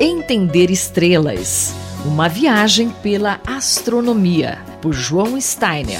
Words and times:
Entender 0.00 0.70
Estrelas. 0.70 1.74
Uma 2.06 2.28
viagem 2.28 2.88
pela 3.02 3.40
astronomia, 3.44 4.56
por 4.80 4.92
João 4.92 5.40
Steiner. 5.40 5.98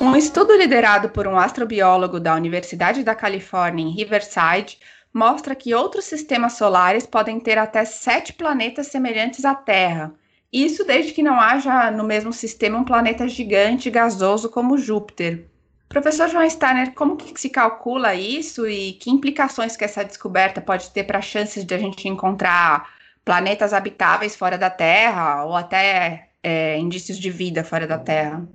Um 0.00 0.16
estudo 0.16 0.56
liderado 0.56 1.10
por 1.10 1.26
um 1.26 1.38
astrobiólogo 1.38 2.18
da 2.18 2.34
Universidade 2.34 3.04
da 3.04 3.14
Califórnia 3.14 3.84
em 3.84 3.90
Riverside 3.90 4.78
mostra 5.12 5.54
que 5.54 5.74
outros 5.74 6.06
sistemas 6.06 6.54
solares 6.54 7.04
podem 7.04 7.38
ter 7.38 7.58
até 7.58 7.84
sete 7.84 8.32
planetas 8.32 8.86
semelhantes 8.86 9.44
à 9.44 9.54
Terra. 9.54 10.14
Isso 10.50 10.82
desde 10.82 11.12
que 11.12 11.22
não 11.22 11.38
haja 11.38 11.90
no 11.90 12.02
mesmo 12.02 12.32
sistema 12.32 12.78
um 12.78 12.84
planeta 12.84 13.28
gigante 13.28 13.90
gasoso 13.90 14.48
como 14.48 14.78
Júpiter. 14.78 15.46
Professor 15.88 16.28
João 16.28 16.48
Steiner, 16.48 16.92
como 16.94 17.16
que 17.16 17.40
se 17.40 17.48
calcula 17.48 18.14
isso 18.14 18.66
e 18.68 18.94
que 18.94 19.10
implicações 19.10 19.76
que 19.76 19.84
essa 19.84 20.04
descoberta 20.04 20.60
pode 20.60 20.90
ter 20.90 21.04
para 21.04 21.18
as 21.18 21.24
chances 21.24 21.64
de 21.64 21.74
a 21.74 21.78
gente 21.78 22.08
encontrar 22.08 22.94
planetas 23.24 23.72
habitáveis 23.72 24.36
fora 24.36 24.58
da 24.58 24.70
Terra 24.70 25.44
ou 25.44 25.54
até 25.54 26.28
é, 26.42 26.78
indícios 26.78 27.18
de 27.18 27.30
vida 27.30 27.64
fora 27.64 27.86
da 27.86 27.98
Terra? 27.98 28.46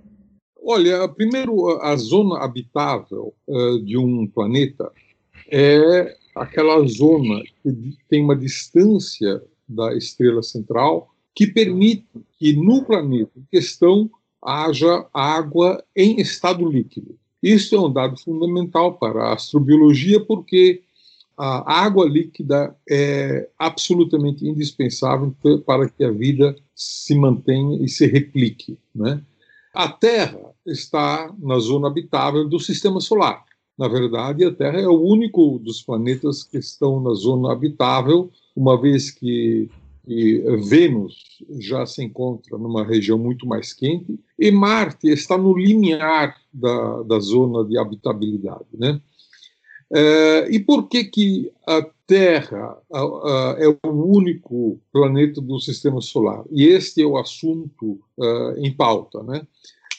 Olha, 0.63 1.07
primeiro, 1.09 1.81
a 1.81 1.95
zona 1.95 2.43
habitável 2.43 3.33
uh, 3.47 3.83
de 3.83 3.97
um 3.97 4.27
planeta 4.27 4.91
é 5.49 6.15
aquela 6.35 6.85
zona 6.87 7.41
que 7.63 7.97
tem 8.07 8.23
uma 8.23 8.35
distância 8.35 9.41
da 9.67 9.95
estrela 9.95 10.43
central 10.43 11.09
que 11.33 11.47
permite 11.47 12.05
que 12.37 12.53
no 12.53 12.85
planeta 12.85 13.31
em 13.35 13.45
questão 13.51 14.09
haja 14.41 15.05
água 15.13 15.83
em 15.95 16.19
estado 16.21 16.69
líquido. 16.69 17.17
Isso 17.41 17.75
é 17.75 17.79
um 17.79 17.91
dado 17.91 18.19
fundamental 18.19 18.93
para 18.93 19.25
a 19.25 19.33
astrobiologia, 19.33 20.19
porque 20.19 20.81
a 21.37 21.83
água 21.85 22.07
líquida 22.07 22.75
é 22.87 23.49
absolutamente 23.57 24.47
indispensável 24.47 25.35
para 25.65 25.89
que 25.89 26.03
a 26.03 26.11
vida 26.11 26.55
se 26.75 27.15
mantenha 27.15 27.83
e 27.83 27.87
se 27.87 28.05
replique. 28.05 28.77
Né? 28.93 29.21
A 29.73 29.87
Terra 29.87 30.39
está 30.65 31.33
na 31.39 31.57
zona 31.57 31.87
habitável 31.87 32.47
do 32.47 32.59
sistema 32.59 32.99
solar. 32.99 33.43
Na 33.77 33.87
verdade, 33.87 34.45
a 34.45 34.53
Terra 34.53 34.79
é 34.79 34.87
o 34.87 35.01
único 35.01 35.57
dos 35.57 35.81
planetas 35.81 36.43
que 36.43 36.57
estão 36.57 37.01
na 37.01 37.13
zona 37.13 37.51
habitável, 37.51 38.29
uma 38.55 38.79
vez 38.79 39.09
que 39.09 39.69
e 40.07 40.39
Vênus 40.67 41.41
já 41.59 41.85
se 41.85 42.03
encontra 42.03 42.57
numa 42.57 42.83
região 42.83 43.17
muito 43.17 43.45
mais 43.45 43.71
quente, 43.71 44.19
e 44.37 44.51
Marte 44.51 45.07
está 45.07 45.37
no 45.37 45.57
limiar 45.57 46.40
da, 46.53 47.03
da 47.03 47.19
zona 47.19 47.63
de 47.63 47.77
habitabilidade. 47.77 48.65
Né? 48.73 48.99
É, 49.93 50.47
e 50.49 50.59
por 50.59 50.87
que, 50.87 51.03
que 51.03 51.51
a 51.67 51.81
Terra 52.07 52.77
a, 52.91 52.99
a, 52.99 53.55
é 53.59 53.67
o 53.67 53.89
único 53.89 54.79
planeta 54.91 55.41
do 55.41 55.59
sistema 55.59 56.01
solar? 56.01 56.43
E 56.49 56.65
este 56.65 57.01
é 57.01 57.05
o 57.05 57.17
assunto 57.17 57.99
uh, 58.17 58.57
em 58.57 58.73
pauta. 58.73 59.21
Né? 59.23 59.45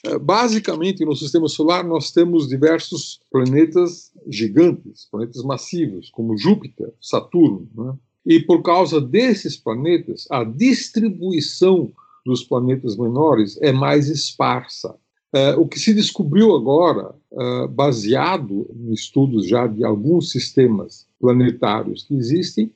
Uh, 0.06 0.18
basicamente, 0.18 1.04
no 1.04 1.14
sistema 1.14 1.48
solar, 1.48 1.84
nós 1.84 2.10
temos 2.10 2.48
diversos 2.48 3.20
planetas 3.30 4.12
gigantes, 4.26 5.06
planetas 5.10 5.42
massivos, 5.42 6.10
como 6.10 6.38
Júpiter, 6.38 6.92
Saturno. 7.00 7.68
Né? 7.74 7.94
E 8.24 8.40
por 8.40 8.62
causa 8.62 9.00
desses 9.00 9.56
planetas, 9.56 10.26
a 10.30 10.42
distribuição 10.44 11.92
dos 12.24 12.42
planetas 12.44 12.96
menores 12.96 13.58
é 13.60 13.72
mais 13.72 14.08
esparsa. 14.08 14.94
Uh, 15.34 15.58
o 15.58 15.66
que 15.66 15.80
se 15.80 15.94
descobriu 15.94 16.54
agora, 16.54 17.14
uh, 17.30 17.66
baseado 17.68 18.68
em 18.74 18.92
estudos 18.92 19.46
já 19.46 19.66
de 19.66 19.82
alguns 19.82 20.30
sistemas 20.30 21.06
planetários 21.18 22.02
que 22.02 22.14
existem, 22.14 22.70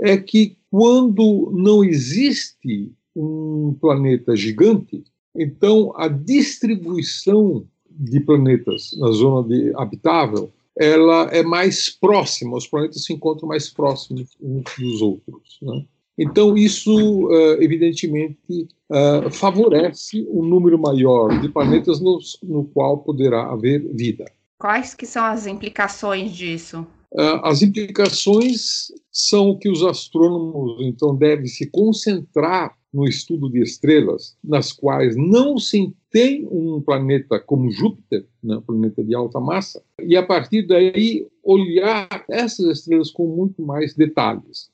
é 0.00 0.16
que 0.16 0.56
quando 0.70 1.52
não 1.54 1.84
existe 1.84 2.90
um 3.14 3.76
planeta 3.78 4.34
gigante, 4.34 5.04
então 5.36 5.92
a 5.96 6.08
distribuição 6.08 7.66
de 7.90 8.20
planetas 8.20 8.96
na 8.98 9.10
zona 9.10 9.46
de 9.46 9.72
habitável 9.76 10.50
ela 10.78 11.24
é 11.32 11.42
mais 11.42 11.90
próxima, 11.90 12.56
os 12.56 12.66
planetas 12.66 13.04
se 13.04 13.12
encontram 13.12 13.48
mais 13.48 13.68
próximos 13.68 14.30
uns 14.40 14.64
dos 14.78 15.02
outros. 15.02 15.58
Né? 15.60 15.84
Então, 16.18 16.56
isso, 16.56 17.28
uh, 17.28 17.62
evidentemente, 17.62 18.68
uh, 18.90 19.30
favorece 19.30 20.26
um 20.30 20.42
número 20.42 20.76
maior 20.76 21.40
de 21.40 21.48
planetas 21.48 22.00
no, 22.00 22.18
no, 22.42 22.64
qual 22.64 22.98
poderá 22.98 23.52
haver 23.52 23.86
vida. 23.94 24.24
Quais 24.58 24.94
que 24.94 25.06
são 25.06 25.24
as 25.24 25.46
implicações 25.46 26.32
disso? 26.32 26.84
Uh, 27.12 27.40
as 27.44 27.62
implicações 27.62 28.92
são 29.12 29.56
que 29.56 29.70
os 29.70 29.84
astrônomos, 29.84 30.78
então, 30.80 31.14
devem 31.14 31.46
se 31.46 31.70
concentrar 31.70 32.76
no 32.92 33.06
estudo 33.06 33.50
de 33.50 33.60
estrelas, 33.60 34.36
nas 34.42 34.72
quais 34.72 35.14
não 35.16 35.58
se 35.58 35.94
tem 36.10 36.48
um 36.50 36.80
planeta 36.80 37.38
como 37.38 37.70
Júpiter, 37.70 38.26
né, 38.42 38.56
um 38.56 38.62
planeta 38.62 39.04
de 39.04 39.14
alta 39.14 39.38
massa, 39.38 39.82
e 40.02 40.16
a 40.16 40.22
partir 40.24 40.66
daí 40.66 41.26
olhar 41.44 42.24
essas 42.28 42.78
estrelas 42.78 43.10
com 43.10 43.26
muito 43.26 43.62
mais 43.62 43.94
detalhes. 43.94 44.70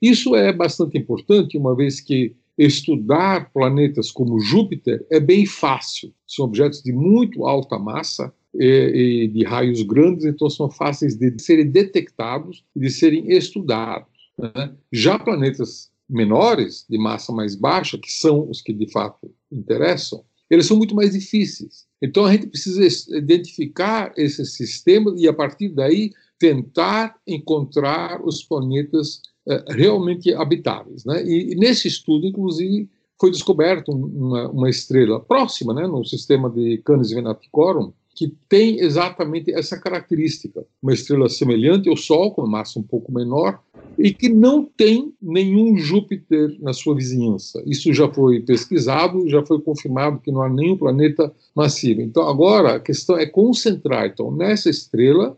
Isso 0.00 0.34
é 0.36 0.52
bastante 0.52 0.96
importante, 0.96 1.58
uma 1.58 1.74
vez 1.74 2.00
que 2.00 2.34
estudar 2.56 3.52
planetas 3.52 4.10
como 4.10 4.40
Júpiter 4.40 5.06
é 5.10 5.20
bem 5.20 5.46
fácil. 5.46 6.12
São 6.26 6.44
objetos 6.44 6.82
de 6.82 6.92
muito 6.92 7.46
alta 7.46 7.78
massa 7.78 8.32
e, 8.54 9.24
e 9.24 9.28
de 9.28 9.44
raios 9.44 9.82
grandes, 9.82 10.24
então 10.24 10.50
são 10.50 10.68
fáceis 10.68 11.16
de 11.16 11.34
serem 11.40 11.70
detectados 11.70 12.64
e 12.74 12.80
de 12.80 12.90
serem 12.90 13.30
estudados. 13.30 14.08
Né? 14.36 14.74
Já 14.92 15.18
planetas 15.18 15.90
menores, 16.08 16.84
de 16.88 16.98
massa 16.98 17.32
mais 17.32 17.54
baixa, 17.54 17.98
que 17.98 18.10
são 18.10 18.48
os 18.48 18.60
que 18.60 18.72
de 18.72 18.90
fato 18.90 19.30
interessam, 19.52 20.24
eles 20.50 20.66
são 20.66 20.76
muito 20.76 20.94
mais 20.94 21.12
difíceis. 21.12 21.86
Então 22.00 22.24
a 22.24 22.32
gente 22.32 22.46
precisa 22.46 23.16
identificar 23.16 24.12
esses 24.16 24.54
sistemas 24.54 25.20
e 25.20 25.28
a 25.28 25.32
partir 25.32 25.68
daí 25.68 26.12
tentar 26.38 27.16
encontrar 27.26 28.24
os 28.24 28.42
planetas 28.42 29.20
realmente 29.68 30.32
habitáveis. 30.34 31.04
Né? 31.04 31.24
E, 31.24 31.52
e, 31.52 31.54
nesse 31.56 31.88
estudo, 31.88 32.26
inclusive, 32.26 32.88
foi 33.20 33.30
descoberto 33.30 33.90
uma, 33.90 34.48
uma 34.48 34.70
estrela 34.70 35.18
próxima, 35.18 35.74
né, 35.74 35.86
no 35.86 36.04
sistema 36.04 36.48
de 36.48 36.78
Canis 36.84 37.10
Venaticorum, 37.10 37.92
que 38.14 38.34
tem 38.48 38.80
exatamente 38.80 39.52
essa 39.52 39.78
característica, 39.78 40.66
uma 40.82 40.92
estrela 40.92 41.28
semelhante 41.28 41.88
ao 41.88 41.96
Sol, 41.96 42.32
com 42.32 42.42
uma 42.42 42.58
massa 42.58 42.78
um 42.78 42.82
pouco 42.82 43.12
menor, 43.12 43.60
e 43.96 44.12
que 44.12 44.28
não 44.28 44.64
tem 44.64 45.12
nenhum 45.22 45.76
Júpiter 45.76 46.56
na 46.60 46.72
sua 46.72 46.96
vizinhança. 46.96 47.62
Isso 47.64 47.92
já 47.92 48.08
foi 48.12 48.40
pesquisado, 48.40 49.28
já 49.28 49.44
foi 49.46 49.60
confirmado 49.60 50.18
que 50.18 50.32
não 50.32 50.42
há 50.42 50.48
nenhum 50.48 50.76
planeta 50.76 51.32
massivo. 51.54 52.00
Então, 52.00 52.28
agora 52.28 52.74
a 52.74 52.80
questão 52.80 53.16
é 53.16 53.24
concentrar 53.24 54.06
então, 54.06 54.32
nessa 54.32 54.68
estrela, 54.68 55.36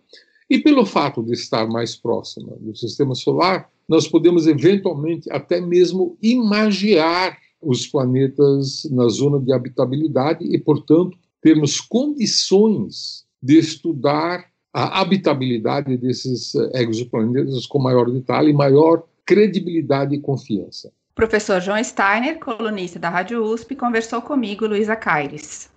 e 0.48 0.58
pelo 0.58 0.86
fato 0.86 1.22
de 1.22 1.32
estar 1.32 1.66
mais 1.68 1.94
próxima 1.94 2.56
do 2.58 2.74
sistema 2.74 3.14
solar, 3.14 3.70
nós 3.90 4.06
podemos 4.06 4.46
eventualmente 4.46 5.28
até 5.32 5.60
mesmo 5.60 6.16
imagiar 6.22 7.36
os 7.60 7.88
planetas 7.88 8.88
na 8.88 9.08
zona 9.08 9.40
de 9.40 9.52
habitabilidade 9.52 10.44
e, 10.44 10.56
portanto, 10.58 11.18
termos 11.42 11.80
condições 11.80 13.24
de 13.42 13.58
estudar 13.58 14.46
a 14.72 15.00
habitabilidade 15.00 15.96
desses 15.96 16.54
eh, 16.54 16.84
exoplanetas 16.84 17.66
com 17.66 17.80
maior 17.80 18.08
detalhe, 18.08 18.52
maior 18.52 19.02
credibilidade 19.26 20.14
e 20.14 20.20
confiança. 20.20 20.92
Professor 21.12 21.60
João 21.60 21.82
Steiner, 21.82 22.38
colunista 22.38 23.00
da 23.00 23.10
Rádio 23.10 23.42
USP, 23.42 23.74
conversou 23.74 24.22
comigo, 24.22 24.68
Luísa 24.68 24.94
Caires. 24.94 25.68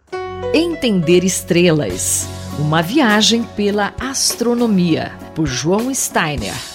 Entender 0.53 1.23
estrelas. 1.23 2.27
Uma 2.59 2.83
viagem 2.83 3.43
pela 3.55 3.91
astronomia, 3.99 5.11
por 5.35 5.47
João 5.47 5.91
Steiner. 5.91 6.72